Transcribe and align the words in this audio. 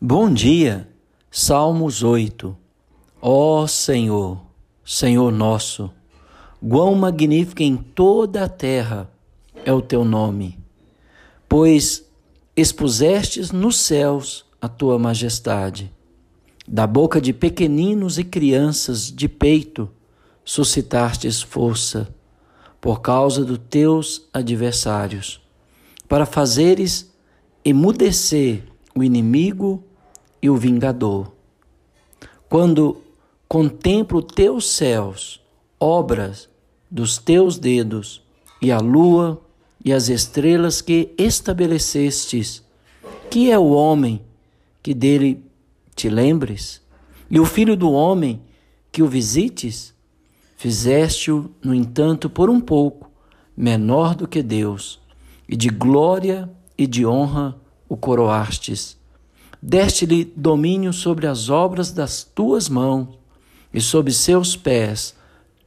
Bom 0.00 0.32
dia, 0.32 0.88
Salmos 1.28 2.04
8. 2.04 2.56
Ó 3.20 3.66
Senhor, 3.66 4.40
Senhor 4.84 5.32
nosso, 5.32 5.90
quão 6.60 6.94
magnífico 6.94 7.64
em 7.64 7.76
toda 7.76 8.44
a 8.44 8.48
terra 8.48 9.10
é 9.64 9.72
o 9.72 9.82
teu 9.82 10.04
nome, 10.04 10.56
pois 11.48 12.08
expusestes 12.56 13.50
nos 13.50 13.76
céus 13.78 14.46
a 14.62 14.68
tua 14.68 15.00
majestade. 15.00 15.92
Da 16.64 16.86
boca 16.86 17.20
de 17.20 17.32
pequeninos 17.32 18.18
e 18.18 18.24
crianças 18.24 19.10
de 19.10 19.28
peito 19.28 19.90
suscitastes 20.44 21.42
força, 21.42 22.14
por 22.80 23.00
causa 23.00 23.44
dos 23.44 23.58
teus 23.68 24.28
adversários, 24.32 25.40
para 26.08 26.24
fazeres 26.24 27.12
emudecer 27.64 28.62
o 28.94 29.02
inimigo 29.02 29.87
e 30.40 30.48
o 30.50 30.56
vingador. 30.56 31.32
Quando 32.48 33.02
contemplo 33.46 34.22
teus 34.22 34.68
céus, 34.70 35.40
obras 35.78 36.48
dos 36.90 37.18
teus 37.18 37.58
dedos, 37.58 38.22
e 38.60 38.72
a 38.72 38.78
lua 38.78 39.40
e 39.84 39.92
as 39.92 40.08
estrelas 40.08 40.80
que 40.80 41.14
estabelecestes, 41.16 42.62
que 43.30 43.50
é 43.50 43.58
o 43.58 43.70
homem 43.70 44.20
que 44.82 44.92
dele 44.92 45.44
te 45.94 46.08
lembres, 46.08 46.82
e 47.30 47.38
o 47.38 47.44
filho 47.44 47.76
do 47.76 47.92
homem 47.92 48.42
que 48.90 49.02
o 49.02 49.06
visites? 49.06 49.94
Fizeste-o, 50.56 51.50
no 51.62 51.72
entanto, 51.72 52.28
por 52.28 52.50
um 52.50 52.60
pouco, 52.60 53.10
menor 53.56 54.14
do 54.14 54.26
que 54.26 54.42
Deus, 54.42 55.00
e 55.48 55.56
de 55.56 55.68
glória 55.68 56.50
e 56.76 56.86
de 56.86 57.06
honra 57.06 57.56
o 57.88 57.96
coroastes. 57.96 58.97
Deste-lhe 59.60 60.24
domínio 60.36 60.92
sobre 60.92 61.26
as 61.26 61.48
obras 61.48 61.90
das 61.90 62.22
tuas 62.22 62.68
mãos, 62.68 63.18
e 63.72 63.80
sob 63.80 64.10
seus 64.12 64.56
pés 64.56 65.14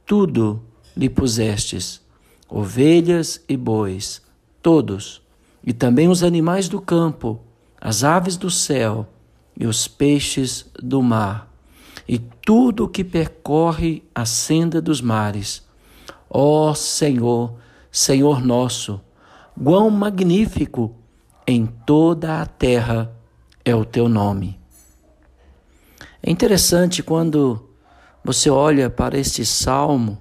tudo 0.06 0.62
lhe 0.96 1.08
pusestes: 1.08 2.00
ovelhas 2.48 3.42
e 3.48 3.56
bois, 3.56 4.22
todos, 4.62 5.22
e 5.64 5.72
também 5.72 6.08
os 6.08 6.22
animais 6.22 6.68
do 6.68 6.80
campo, 6.80 7.40
as 7.80 8.02
aves 8.02 8.36
do 8.36 8.50
céu 8.50 9.06
e 9.58 9.66
os 9.66 9.86
peixes 9.86 10.66
do 10.82 11.02
mar, 11.02 11.52
e 12.08 12.18
tudo 12.18 12.84
o 12.84 12.88
que 12.88 13.04
percorre 13.04 14.02
a 14.14 14.24
senda 14.24 14.80
dos 14.80 15.00
mares. 15.00 15.62
Ó 16.28 16.72
Senhor, 16.74 17.54
Senhor 17.90 18.42
nosso, 18.42 19.00
quão 19.62 19.90
magnífico 19.90 20.94
em 21.46 21.66
toda 21.66 22.40
a 22.40 22.46
terra 22.46 23.14
é 23.64 23.74
o 23.74 23.84
teu 23.84 24.08
nome. 24.08 24.60
É 26.22 26.30
interessante 26.30 27.02
quando 27.02 27.68
você 28.24 28.48
olha 28.48 28.88
para 28.88 29.18
este 29.18 29.44
salmo 29.44 30.18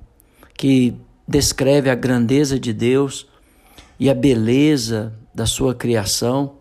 que 0.56 0.96
descreve 1.28 1.90
a 1.90 1.96
grandeza 1.96 2.60
de 2.60 2.74
Deus 2.74 3.28
e 4.00 4.10
a 4.10 4.16
beleza 4.16 5.14
da 5.34 5.46
sua 5.46 5.76
criação 5.76 6.58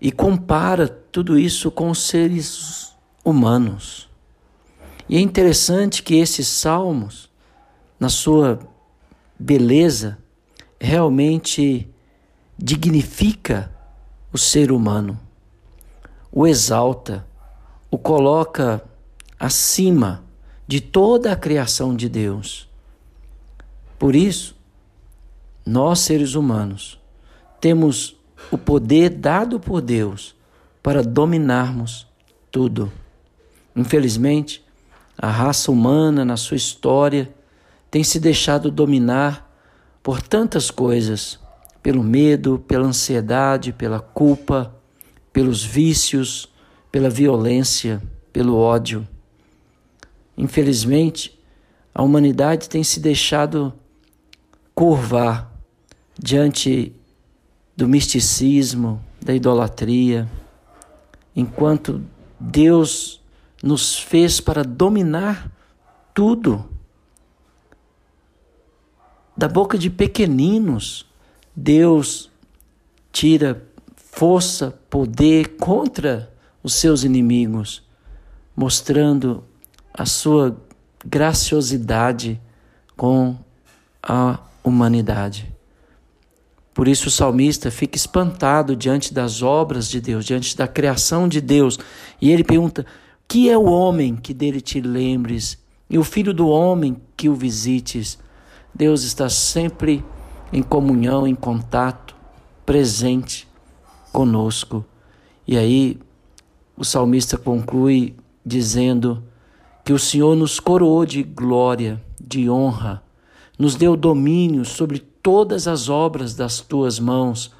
e 0.00 0.12
compara 0.12 0.88
tudo 0.88 1.38
isso 1.38 1.70
com 1.70 1.90
os 1.90 2.02
seres 2.02 2.94
humanos. 3.24 4.08
E 5.08 5.16
é 5.16 5.20
interessante 5.20 6.02
que 6.02 6.14
esses 6.14 6.46
salmos, 6.46 7.30
na 7.98 8.08
sua 8.08 8.58
beleza, 9.38 10.18
realmente 10.80 11.88
dignifica 12.58 13.72
o 14.32 14.38
ser 14.38 14.70
humano 14.70 15.18
o 16.32 16.46
exalta, 16.46 17.26
o 17.90 17.98
coloca 17.98 18.82
acima 19.38 20.24
de 20.66 20.80
toda 20.80 21.30
a 21.30 21.36
criação 21.36 21.94
de 21.94 22.08
Deus. 22.08 22.66
Por 23.98 24.16
isso, 24.16 24.56
nós 25.64 25.98
seres 26.00 26.34
humanos 26.34 26.98
temos 27.60 28.16
o 28.50 28.56
poder 28.56 29.10
dado 29.10 29.60
por 29.60 29.82
Deus 29.82 30.34
para 30.82 31.02
dominarmos 31.02 32.06
tudo. 32.50 32.90
Infelizmente, 33.76 34.64
a 35.16 35.30
raça 35.30 35.70
humana, 35.70 36.24
na 36.24 36.36
sua 36.36 36.56
história, 36.56 37.32
tem 37.90 38.02
se 38.02 38.18
deixado 38.18 38.70
dominar 38.70 39.48
por 40.02 40.20
tantas 40.22 40.70
coisas 40.70 41.38
pelo 41.82 42.02
medo, 42.02 42.58
pela 42.66 42.86
ansiedade, 42.86 43.72
pela 43.72 44.00
culpa, 44.00 44.74
pelos 45.32 45.64
vícios, 45.64 46.48
pela 46.90 47.08
violência, 47.08 48.02
pelo 48.32 48.56
ódio. 48.56 49.06
Infelizmente, 50.36 51.38
a 51.94 52.02
humanidade 52.02 52.68
tem 52.68 52.82
se 52.82 53.00
deixado 53.00 53.72
curvar 54.74 55.52
diante 56.18 56.94
do 57.76 57.88
misticismo, 57.88 59.02
da 59.20 59.34
idolatria, 59.34 60.28
enquanto 61.34 62.02
Deus 62.38 63.20
nos 63.62 63.98
fez 63.98 64.40
para 64.40 64.62
dominar 64.62 65.50
tudo. 66.12 66.68
Da 69.36 69.48
boca 69.48 69.78
de 69.78 69.88
pequeninos, 69.88 71.06
Deus 71.54 72.30
tira 73.10 73.66
força, 74.12 74.78
poder 74.90 75.56
contra 75.56 76.30
os 76.62 76.74
seus 76.74 77.02
inimigos, 77.02 77.82
mostrando 78.54 79.42
a 79.92 80.04
sua 80.04 80.56
graciosidade 81.04 82.40
com 82.94 83.36
a 84.02 84.38
humanidade. 84.62 85.52
Por 86.74 86.86
isso 86.86 87.08
o 87.08 87.10
salmista 87.10 87.70
fica 87.70 87.96
espantado 87.96 88.76
diante 88.76 89.12
das 89.12 89.42
obras 89.42 89.88
de 89.88 90.00
Deus, 90.00 90.26
diante 90.26 90.56
da 90.56 90.68
criação 90.68 91.26
de 91.26 91.40
Deus, 91.40 91.78
e 92.20 92.30
ele 92.30 92.44
pergunta: 92.44 92.86
Que 93.26 93.48
é 93.48 93.56
o 93.56 93.64
homem 93.64 94.14
que 94.14 94.34
dele 94.34 94.60
te 94.60 94.80
lembres, 94.80 95.58
e 95.88 95.98
o 95.98 96.04
filho 96.04 96.34
do 96.34 96.48
homem 96.48 97.00
que 97.16 97.30
o 97.30 97.34
visites? 97.34 98.18
Deus 98.74 99.02
está 99.04 99.28
sempre 99.28 100.04
em 100.52 100.62
comunhão, 100.62 101.26
em 101.26 101.34
contato, 101.34 102.14
presente 102.64 103.50
conosco. 104.12 104.84
E 105.46 105.56
aí 105.56 105.98
o 106.76 106.84
salmista 106.84 107.36
conclui 107.36 108.14
dizendo 108.44 109.22
que 109.84 109.92
o 109.92 109.98
Senhor 109.98 110.36
nos 110.36 110.60
coroou 110.60 111.04
de 111.04 111.22
glória, 111.22 112.02
de 112.20 112.48
honra, 112.48 113.02
nos 113.58 113.74
deu 113.74 113.96
domínio 113.96 114.64
sobre 114.64 114.98
todas 114.98 115.66
as 115.66 115.88
obras 115.88 116.34
das 116.34 116.60
tuas 116.60 116.98
mãos. 116.98 117.52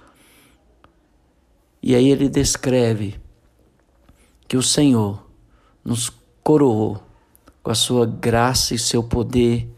E 1.82 1.94
aí 1.94 2.08
ele 2.08 2.28
descreve 2.28 3.20
que 4.46 4.56
o 4.56 4.62
Senhor 4.62 5.26
nos 5.84 6.10
coroou 6.42 7.02
com 7.62 7.70
a 7.70 7.74
sua 7.74 8.06
graça 8.06 8.74
e 8.74 8.78
seu 8.78 9.02
poder 9.02 9.68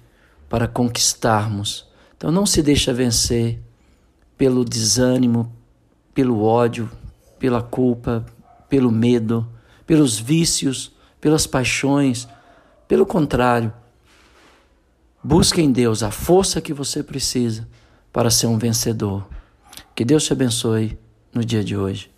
para 0.48 0.66
conquistarmos. 0.66 1.86
Então 2.16 2.30
não 2.30 2.46
se 2.46 2.62
deixa 2.62 2.92
vencer 2.92 3.60
pelo 4.36 4.64
desânimo, 4.64 5.52
pelo 6.14 6.42
ódio, 6.42 6.88
pela 7.38 7.60
culpa, 7.60 8.24
pelo 8.68 8.90
medo, 8.90 9.46
pelos 9.86 10.18
vícios, 10.18 10.92
pelas 11.20 11.46
paixões. 11.46 12.28
Pelo 12.86 13.04
contrário, 13.04 13.72
busque 15.22 15.60
em 15.60 15.72
Deus 15.72 16.02
a 16.02 16.10
força 16.10 16.60
que 16.60 16.72
você 16.72 17.02
precisa 17.02 17.68
para 18.12 18.30
ser 18.30 18.46
um 18.46 18.56
vencedor. 18.56 19.26
Que 19.94 20.04
Deus 20.04 20.24
te 20.24 20.32
abençoe 20.32 20.96
no 21.32 21.44
dia 21.44 21.64
de 21.64 21.76
hoje. 21.76 22.13